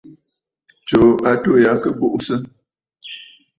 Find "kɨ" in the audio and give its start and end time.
1.81-1.89